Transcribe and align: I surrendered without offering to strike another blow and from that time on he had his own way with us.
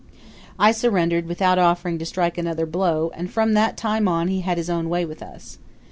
I 0.57 0.71
surrendered 0.71 1.27
without 1.27 1.59
offering 1.59 1.99
to 1.99 2.07
strike 2.07 2.39
another 2.39 2.65
blow 2.65 3.11
and 3.13 3.29
from 3.29 3.53
that 3.53 3.77
time 3.77 4.07
on 4.07 4.29
he 4.29 4.39
had 4.41 4.57
his 4.57 4.67
own 4.67 4.89
way 4.89 5.05
with 5.05 5.21
us. 5.21 5.59